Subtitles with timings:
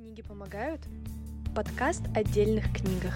[0.00, 0.80] Книги помогают?
[1.54, 3.12] Подкаст отдельных книгах.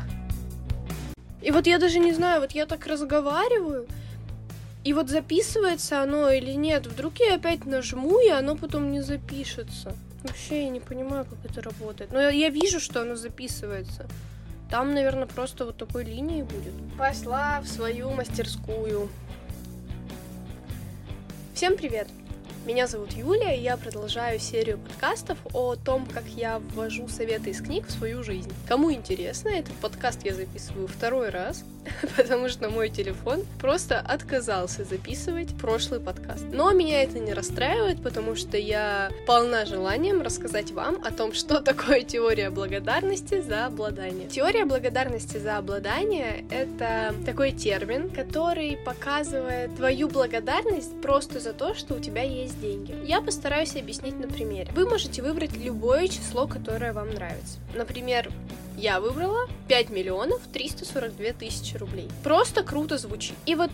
[1.41, 3.87] И вот я даже не знаю, вот я так разговариваю,
[4.85, 6.87] и вот записывается оно или нет.
[6.87, 9.95] Вдруг я опять нажму, и оно потом не запишется.
[10.25, 12.13] Вообще я не понимаю, как это работает.
[12.13, 14.07] Но я, я вижу, что оно записывается.
[14.71, 16.75] Там, наверное, просто вот такой линии будет.
[16.99, 19.09] Пошла в свою мастерскую.
[21.55, 22.09] Всем привет!
[22.67, 27.61] Меня зовут Юлия, и я продолжаю серию подкастов о том, как я ввожу советы из
[27.61, 28.51] книг в свою жизнь.
[28.67, 31.63] Кому интересно, этот подкаст я записываю второй раз,
[32.17, 36.45] потому что мой телефон просто отказался записывать прошлый подкаст.
[36.53, 41.61] Но меня это не расстраивает, потому что я полна желанием рассказать вам о том, что
[41.61, 44.29] такое теория благодарности за обладание.
[44.29, 51.95] Теория благодарности за обладание— это такой термин, который показывает твою благодарность просто за то, что
[51.95, 52.95] у тебя есть деньги.
[53.05, 54.71] Я постараюсь объяснить на примере.
[54.75, 57.59] Вы можете выбрать любое число, которое вам нравится.
[57.75, 58.31] Например,
[58.77, 62.09] я выбрала 5 миллионов 342 тысячи рублей.
[62.23, 63.35] Просто круто звучит.
[63.47, 63.71] И вот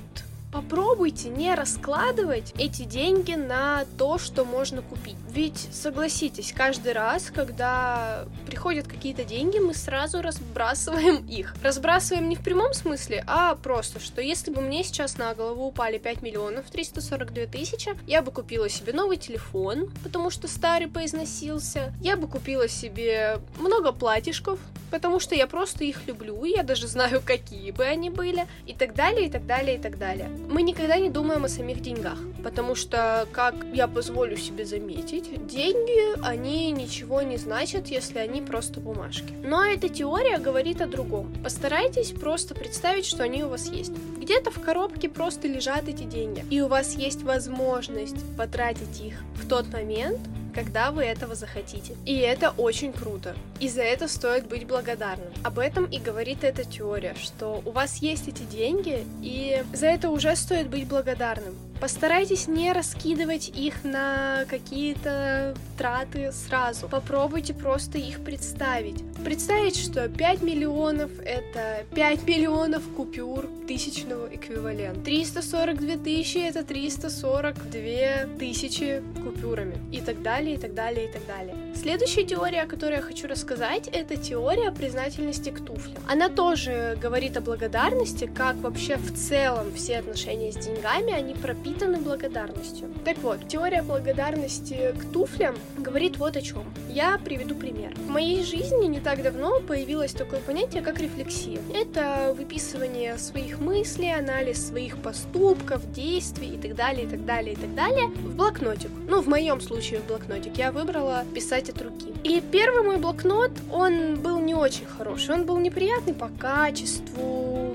[0.52, 5.16] Попробуйте не раскладывать эти деньги на то, что можно купить.
[5.30, 11.54] Ведь, согласитесь, каждый раз, когда приходят какие-то деньги, мы сразу разбрасываем их.
[11.62, 15.98] Разбрасываем не в прямом смысле, а просто, что если бы мне сейчас на голову упали
[15.98, 21.92] 5 миллионов 342 тысячи, я бы купила себе новый телефон, потому что старый поизносился.
[22.00, 24.58] Я бы купила себе много платьишков,
[24.90, 28.94] потому что я просто их люблю, я даже знаю, какие бы они были, и так
[28.94, 30.28] далее, и так далее, и так далее.
[30.50, 36.20] Мы никогда не думаем о самих деньгах, потому что, как я позволю себе заметить, деньги,
[36.26, 39.32] они ничего не значат, если они просто бумажки.
[39.44, 41.32] Но эта теория говорит о другом.
[41.44, 43.92] Постарайтесь просто представить, что они у вас есть.
[44.18, 49.48] Где-то в коробке просто лежат эти деньги, и у вас есть возможность потратить их в
[49.48, 50.18] тот момент,
[50.50, 51.94] когда вы этого захотите.
[52.04, 53.34] И это очень круто.
[53.58, 55.28] И за это стоит быть благодарным.
[55.42, 60.10] Об этом и говорит эта теория, что у вас есть эти деньги, и за это
[60.10, 61.54] уже стоит быть благодарным.
[61.80, 66.88] Постарайтесь не раскидывать их на какие-то траты сразу.
[66.88, 69.02] Попробуйте просто их представить.
[69.24, 75.00] Представить, что 5 миллионов— это 5 миллионов купюр тысячного эквивалента.
[75.02, 79.76] 342 тысячи— это 342 тысячи купюрами.
[79.92, 81.54] И так далее, и так далее, и так далее.
[81.74, 86.02] Следующая теория, о которой я хочу рассказать, это теория признательности к туфлям.
[86.08, 91.98] Она тоже говорит о благодарности, как вообще в целом все отношения с деньгами, они пропитаны
[91.98, 92.88] благодарностью.
[93.04, 96.64] Так вот, теория благодарности к туфлям говорит вот о чем.
[96.88, 97.94] Я приведу пример.
[97.94, 101.60] В моей жизни не так давно появилось такое понятие, как рефлексия.
[101.74, 107.56] Это выписывание своих мыслей, анализ своих поступков, действий и так далее, и так далее, и
[107.56, 108.90] так далее в блокнотик.
[109.08, 110.56] Ну, в моем случае в блокнотик.
[110.56, 112.14] Я выбрала писать от руки.
[112.24, 115.34] И первый мой блокнот, он был не очень хороший.
[115.34, 117.69] Он был неприятный по качеству,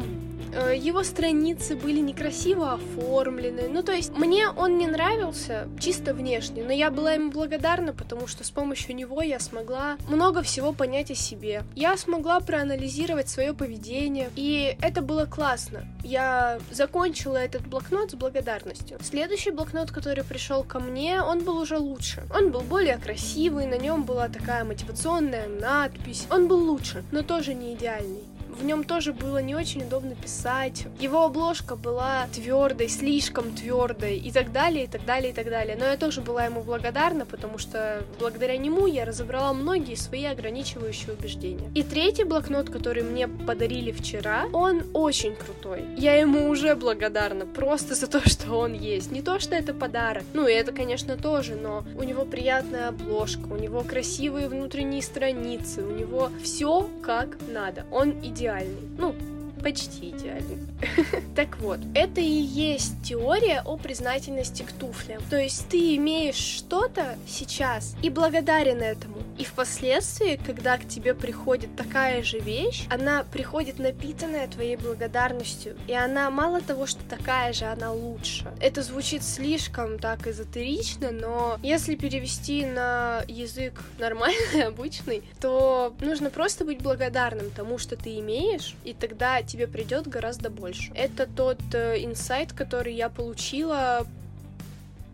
[0.55, 3.67] его страницы были некрасиво оформлены.
[3.69, 8.27] Ну, то есть, мне он не нравился чисто внешне, но я была ему благодарна, потому
[8.27, 11.63] что с помощью него я смогла много всего понять о себе.
[11.75, 15.85] Я смогла проанализировать свое поведение, и это было классно.
[16.03, 18.97] Я закончила этот блокнот с благодарностью.
[19.01, 22.23] Следующий блокнот, который пришел ко мне, он был уже лучше.
[22.33, 26.27] Он был более красивый, на нем была такая мотивационная надпись.
[26.29, 28.23] Он был лучше, но тоже не идеальный
[28.55, 30.85] в нем тоже было не очень удобно писать.
[30.99, 35.75] Его обложка была твердой, слишком твердой и так далее, и так далее, и так далее.
[35.77, 41.13] Но я тоже была ему благодарна, потому что благодаря нему я разобрала многие свои ограничивающие
[41.13, 41.69] убеждения.
[41.75, 45.85] И третий блокнот, который мне подарили вчера, он очень крутой.
[45.97, 49.11] Я ему уже благодарна просто за то, что он есть.
[49.11, 50.23] Не то, что это подарок.
[50.33, 55.83] Ну, и это, конечно, тоже, но у него приятная обложка, у него красивые внутренние страницы,
[55.83, 57.85] у него все как надо.
[57.91, 58.89] Он идеальный идеальный.
[58.97, 59.15] Ну,
[59.63, 60.59] почти идеальный.
[61.35, 65.21] Так вот, это и есть теория о признательности к туфлям.
[65.29, 69.17] То есть ты имеешь что-то сейчас и благодарен этому.
[69.37, 75.77] И впоследствии, когда к тебе приходит такая же вещь, она приходит напитанная твоей благодарностью.
[75.87, 78.51] И она мало того, что такая же, она лучше.
[78.61, 86.65] Это звучит слишком так эзотерично, но если перевести на язык нормальный, обычный, то нужно просто
[86.65, 90.91] быть благодарным тому, что ты имеешь, и тогда тебе придет гораздо больше.
[90.95, 94.05] Это тот э, инсайт, который я получила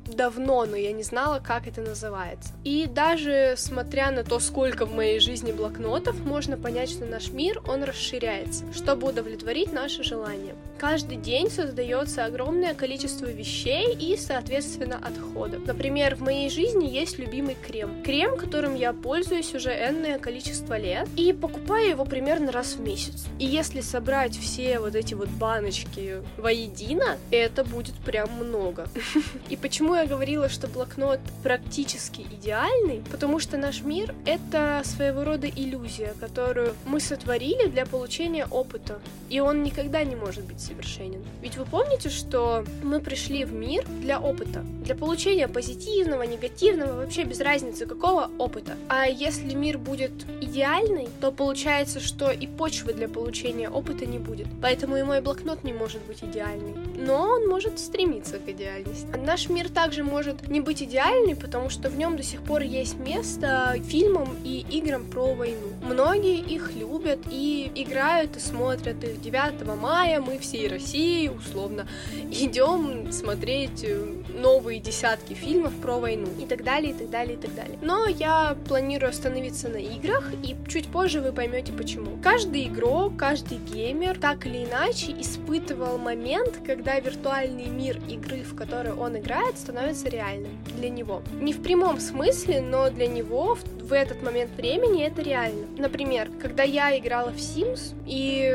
[0.06, 2.54] давно, но я не знала, как это называется.
[2.64, 7.62] И даже смотря на то, сколько в моей жизни блокнотов, можно понять, что наш мир,
[7.68, 10.56] он расширяется, чтобы удовлетворить наши желания.
[10.78, 15.66] Каждый день создается огромное количество вещей и, соответственно, отходов.
[15.66, 18.02] Например, в моей жизни есть любимый крем.
[18.04, 23.26] Крем, которым я пользуюсь уже энное количество лет, и покупаю его примерно раз в месяц.
[23.38, 28.88] И если собрать все вот эти вот баночки воедино, это будет прям много.
[29.50, 33.04] И почему я говорила, что блокнот практически идеальный?
[33.12, 39.00] Потому что наш мир— это своего рода иллюзия, которую мы сотворили для получения опыта.
[39.30, 41.24] И он никогда не может быть совершенен.
[41.42, 47.24] Ведь вы помните, что мы пришли в мир для опыта, для получения позитивного, негативного, вообще
[47.24, 48.76] без разницы какого опыта.
[48.90, 50.12] А если мир будет
[50.42, 54.48] идеальный, то получается, что и почвы для получения опыта не будет.
[54.62, 56.74] Поэтому и мой блокнот не может быть идеальный.
[57.02, 59.08] Но он может стремиться к идеальности.
[59.18, 62.98] Наш мир также может не быть идеальный, потому что в нем до сих пор есть
[63.00, 65.68] место фильмам и играм про войну.
[65.82, 69.20] Многие их любят и играют и смотрят их.
[69.22, 71.88] 9 мая мы всей России условно
[72.32, 74.06] идем смотреть э,
[74.36, 77.78] новые десятки фильмов про войну и так далее, и так далее, и так далее.
[77.82, 82.18] Но я планирую остановиться на играх, и чуть позже вы поймете почему.
[82.22, 88.94] Каждый игрок, каждый геймер так или иначе испытывал момент, когда виртуальный мир игры, в которой
[88.94, 91.22] он играет, становится реальным для него.
[91.40, 95.68] Не в прямом смысле, но для него в этот момент времени это реально.
[95.78, 98.50] Например, когда я играла в Sims, и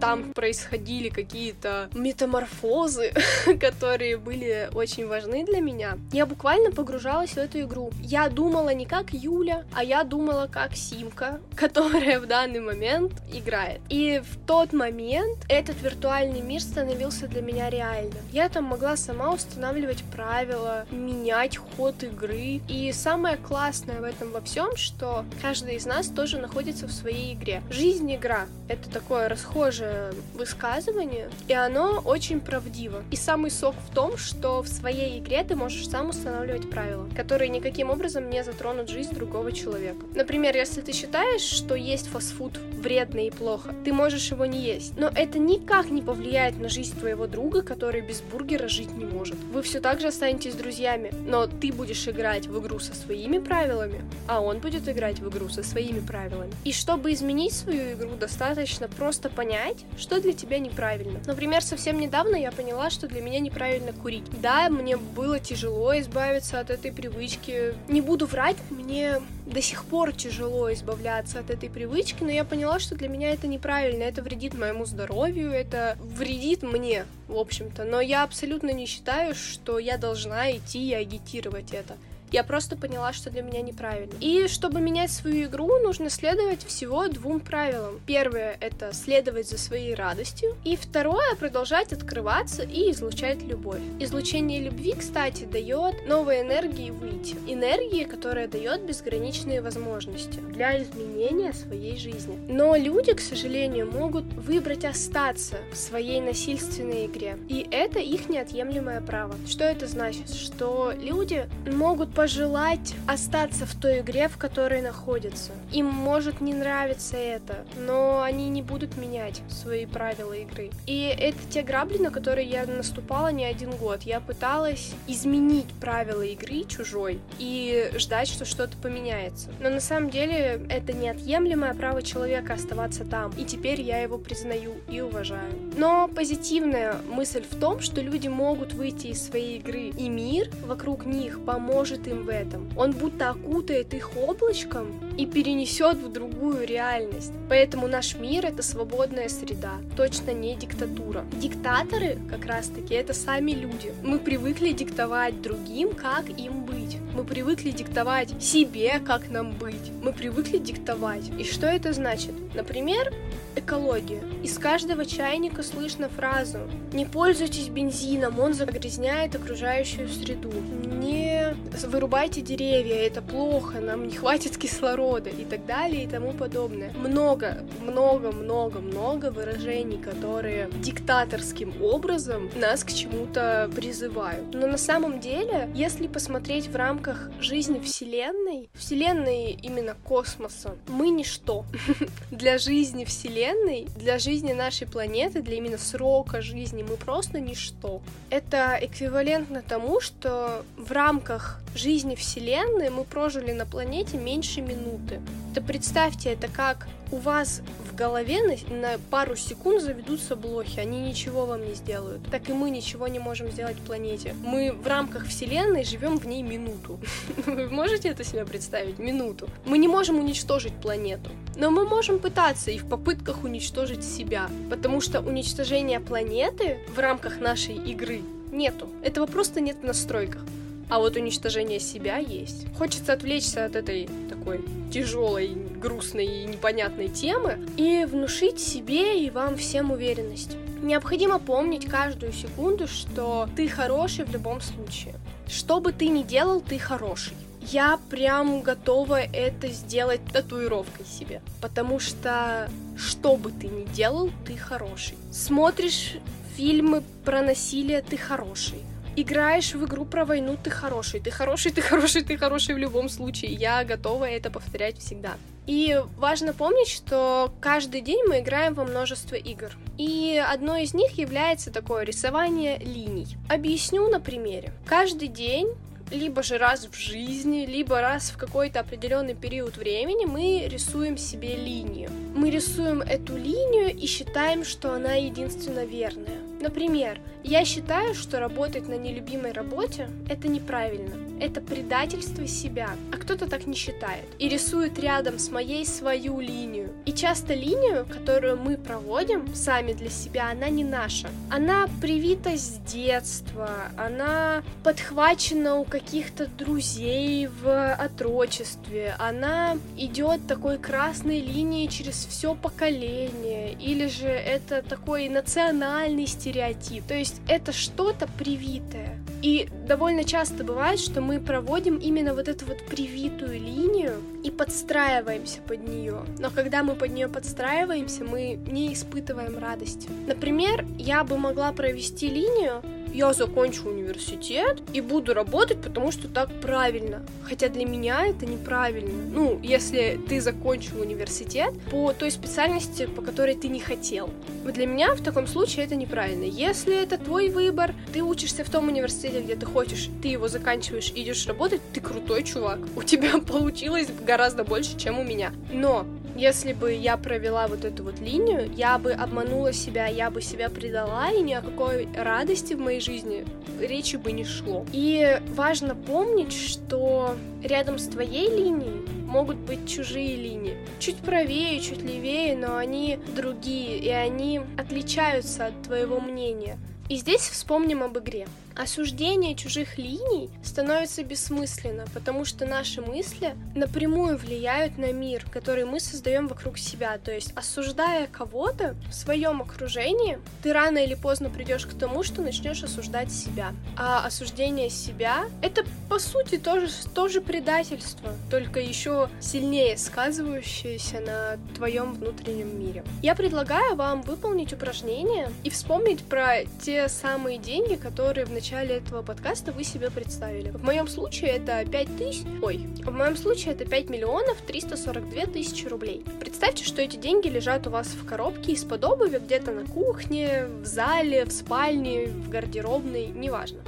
[0.00, 3.12] там происходили какие-то метаморфозы,
[3.60, 5.98] которые были очень важны для меня.
[6.12, 7.90] Я буквально погружалась в эту игру.
[8.00, 13.80] Я думала не как Юля, а я думала как Симка, которая в данный момент играет.
[13.88, 18.22] И в тот момент этот виртуальный мир становился для меня реальным.
[18.32, 22.60] Я там могла сама устанавливать правила, менять ход игры.
[22.68, 27.34] И самое классное в этом во всем, что каждый из нас тоже находится в своей
[27.34, 27.62] игре.
[27.70, 28.46] Жизнь игра.
[28.68, 29.87] Это такое расхожее
[30.34, 33.02] высказывание, и оно очень правдиво.
[33.10, 37.48] И самый сок в том, что в своей игре ты можешь сам устанавливать правила, которые
[37.48, 40.04] никаким образом не затронут жизнь другого человека.
[40.14, 44.96] Например, если ты считаешь, что есть фастфуд вредно и плохо, ты можешь его не есть.
[44.96, 49.36] Но это никак не повлияет на жизнь твоего друга, который без бургера жить не может.
[49.52, 54.02] Вы все так же останетесь друзьями, но ты будешь играть в игру со своими правилами,
[54.26, 56.52] а он будет играть в игру со своими правилами.
[56.64, 61.20] И чтобы изменить свою игру, достаточно просто понять, что для тебя неправильно.
[61.26, 64.24] Например, совсем недавно я поняла, что для меня неправильно курить.
[64.40, 67.74] Да, мне было тяжело избавиться от этой привычки.
[67.88, 72.78] Не буду врать, мне до сих пор тяжело избавляться от этой привычки, но я поняла,
[72.78, 77.84] что для меня это неправильно, это вредит моему здоровью, это вредит мне, в общем-то.
[77.84, 81.96] Но я абсолютно не считаю, что я должна идти и агитировать это.
[82.30, 84.12] Я просто поняла, что для меня неправильно.
[84.20, 88.00] И чтобы менять свою игру, нужно следовать всего двум правилам.
[88.06, 90.56] Первое— это следовать за своей радостью.
[90.64, 93.80] И второе— продолжать открываться и излучать любовь.
[93.98, 97.36] Излучение любви, кстати, дает новой энергии выйти.
[97.46, 102.38] Энергии, которая дает безграничные возможности для изменения своей жизни.
[102.48, 107.38] Но люди, к сожалению, могут выбрать остаться в своей насильственной игре.
[107.48, 109.34] И это их неотъемлемое право.
[109.46, 110.30] Что это значит?
[110.30, 115.52] Что люди могут пожелать остаться в той игре, в которой находятся.
[115.70, 120.72] Им может не нравиться это, но они не будут менять свои правила игры.
[120.86, 124.02] И это те грабли, на которые я наступала не один год.
[124.02, 129.50] Я пыталась изменить правила игры чужой и ждать, что что-то поменяется.
[129.60, 133.30] Но на самом деле это неотъемлемое право человека оставаться там.
[133.38, 135.52] И теперь я его признаю и уважаю.
[135.78, 141.06] Но позитивная мысль в том, что люди могут выйти из своей игры, и мир вокруг
[141.06, 142.68] них поможет им в этом.
[142.76, 147.32] Он будто окутает их облачком и перенесет в другую реальность.
[147.48, 151.26] Поэтому наш мир— это свободная среда, точно не диктатура.
[151.32, 153.92] Диктаторы, как раз-таки, это сами люди.
[154.02, 156.98] Мы привыкли диктовать другим, как им быть.
[157.14, 159.90] Мы привыкли диктовать себе, как нам быть.
[160.02, 161.28] Мы привыкли диктовать.
[161.36, 162.32] И что это значит?
[162.54, 163.12] Например,
[163.56, 164.22] экология.
[164.44, 166.58] Из каждого чайника слышно фразу
[166.92, 170.52] «Не пользуйтесь бензином, он загрязняет окружающую среду».
[170.84, 171.56] Не
[171.88, 176.90] вырубайте деревья, это плохо, нам не хватит кислорода природа и так далее и тому подобное.
[176.92, 184.54] Много, много, много, много выражений, которые диктаторским образом нас к чему-то призывают.
[184.54, 191.64] Но на самом деле, если посмотреть в рамках жизни Вселенной, Вселенной именно космоса, мы ничто.
[192.30, 198.00] Для жизни Вселенной, для жизни нашей планеты, для именно срока жизни мы просто ничто.
[198.30, 204.60] Это эквивалентно тому, что в рамках жизни Вселенной мы прожили на планете меньше
[204.98, 205.20] минуты.
[205.54, 211.00] Да представьте, это как у вас в голове на, на пару секунд заведутся блохи, они
[211.00, 212.22] ничего вам не сделают.
[212.30, 214.34] Так и мы ничего не можем сделать планете.
[214.44, 217.00] Мы в рамках Вселенной живем в ней минуту.
[217.46, 218.98] Вы можете это себе представить?
[218.98, 219.48] Минуту.
[219.64, 221.30] Мы не можем уничтожить планету.
[221.56, 224.50] Но мы можем пытаться и в попытках уничтожить себя.
[224.68, 228.20] Потому что уничтожение планеты в рамках нашей игры
[228.52, 228.88] нету.
[229.02, 230.42] Этого просто нет в настройках.
[230.90, 232.66] А вот уничтожение себя есть.
[232.76, 239.56] Хочется отвлечься от этой такой тяжелой, грустной и непонятной темы и внушить себе и вам
[239.56, 240.56] всем уверенность.
[240.82, 245.14] Необходимо помнить каждую секунду, что ты хороший в любом случае.
[245.46, 247.34] Что бы ты ни делал, ты хороший.
[247.60, 254.56] Я прям готова это сделать татуировкой себе, потому что что бы ты ни делал, ты
[254.56, 255.18] хороший.
[255.32, 256.14] Смотришь
[256.56, 258.82] фильмы про насилие, ты хороший
[259.22, 263.08] играешь в игру про войну, ты хороший, ты хороший, ты хороший, ты хороший в любом
[263.08, 263.52] случае.
[263.52, 265.36] Я готова это повторять всегда.
[265.66, 269.70] И важно помнить, что каждый день мы играем во множество игр.
[269.98, 273.36] И одно из них является такое рисование линий.
[273.50, 274.72] Объясню на примере.
[274.86, 275.68] Каждый день
[276.10, 281.56] либо же раз в жизни, либо раз в какой-то определенный период времени мы рисуем себе
[281.56, 282.10] линию.
[282.34, 286.38] Мы рисуем эту линию и считаем, что она единственно верная.
[286.60, 291.14] Например, я считаю, что работать на нелюбимой работе— это неправильно.
[291.40, 292.90] Это предательство себя.
[293.12, 294.24] А кто-то так не считает.
[294.38, 296.87] И рисует рядом с моей свою линию.
[297.08, 301.30] И часто линию, которую мы проводим сами для себя, она не наша.
[301.50, 311.40] Она привита с детства, она подхвачена у каких-то друзей в отрочестве, она идет такой красной
[311.40, 317.06] линией через все поколение, или же это такой национальный стереотип.
[317.06, 319.18] То есть это что-то привитое.
[319.42, 325.60] И довольно часто бывает, что мы проводим именно вот эту вот привитую линию и подстраиваемся
[325.60, 326.24] под нее.
[326.38, 330.08] Но когда мы под нее подстраиваемся, мы не испытываем радости.
[330.26, 336.48] Например, я бы могла провести линию, я закончу университет и буду работать, потому что так
[336.60, 337.22] правильно.
[337.42, 339.22] Хотя для меня это неправильно.
[339.32, 344.30] Ну, если ты закончил университет по той специальности, по которой ты не хотел.
[344.64, 346.44] Вот для меня в таком случае это неправильно.
[346.44, 351.12] Если это твой выбор, ты учишься в том университете, где ты хочешь, ты его заканчиваешь,
[351.14, 352.78] идешь работать, ты крутой чувак.
[352.96, 355.52] У тебя получилось гораздо больше, чем у меня.
[355.72, 356.06] Но
[356.38, 360.68] если бы я провела вот эту вот линию, я бы обманула себя, я бы себя
[360.70, 363.44] предала, и ни о какой радости в моей жизни
[363.80, 364.86] речи бы не шло.
[364.92, 370.76] И важно помнить, что рядом с твоей линией могут быть чужие линии.
[371.00, 376.78] Чуть правее, чуть левее, но они другие, и они отличаются от твоего мнения.
[377.08, 378.46] И здесь вспомним об игре.
[378.76, 385.98] Осуждение чужих линий становится бессмысленно, потому что наши мысли напрямую влияют на мир, который мы
[385.98, 387.18] создаем вокруг себя.
[387.18, 392.40] То есть, осуждая кого-то в своем окружении, ты рано или поздно придешь к тому, что
[392.40, 393.72] начнешь осуждать себя.
[393.96, 402.14] А осуждение себя— это, по сути, тоже, тоже предательство, только еще сильнее сказывающееся на твоем
[402.14, 403.02] внутреннем мире.
[403.22, 409.22] Я предлагаю вам выполнить упражнение и вспомнить про те самые деньги, которые в начале этого
[409.22, 410.70] подкаста вы себе представили.
[410.70, 412.44] В моем случае это 5 тысяч...
[412.60, 416.24] Ой, в моем случае это 5 миллионов 342 тысячи рублей.
[416.40, 420.86] Представьте, что эти деньги лежат у вас в коробке из-под обуви где-то на кухне, в
[420.86, 423.80] зале, в спальне, в гардеробной, неважно.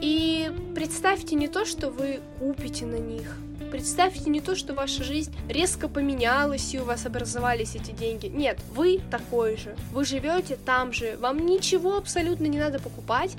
[0.00, 3.36] И представьте не то, что вы купите на них,
[3.70, 8.26] Представьте не то, что ваша жизнь резко поменялась и у вас образовались эти деньги.
[8.26, 9.76] Нет, вы такой же.
[9.92, 11.16] Вы живете там же.
[11.18, 13.36] Вам ничего абсолютно не надо покупать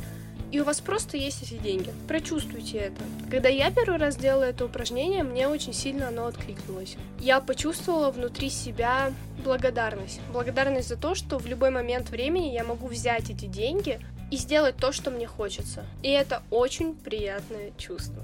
[0.51, 1.93] и у вас просто есть эти деньги.
[2.07, 3.03] Прочувствуйте это.
[3.29, 6.97] Когда я первый раз делала это упражнение, мне очень сильно оно откликнулось.
[7.19, 9.13] Я почувствовала внутри себя
[9.45, 10.19] благодарность.
[10.33, 14.75] Благодарность за то, что в любой момент времени я могу взять эти деньги и сделать
[14.75, 15.85] то, что мне хочется.
[16.03, 18.21] И это очень приятное чувство.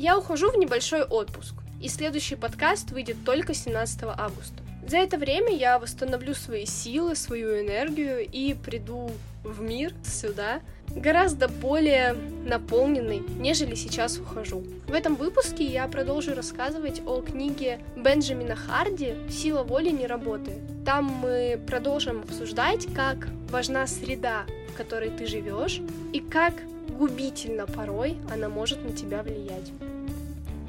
[0.00, 4.62] Я ухожу в небольшой отпуск, и следующий подкаст выйдет только 17 августа.
[4.88, 9.10] За это время я восстановлю свои силы, свою энергию и приду
[9.44, 12.14] в мир сюда гораздо более
[12.46, 14.64] наполненный, нежели сейчас ухожу.
[14.88, 20.60] В этом выпуске я продолжу рассказывать о книге Бенджамина Харди «Сила воли не работает».
[20.86, 25.82] Там мы продолжим обсуждать, как важна среда, в которой ты живешь,
[26.14, 26.54] и как
[26.88, 29.70] губительно порой она может на тебя влиять.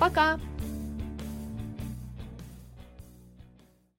[0.01, 0.39] Пока!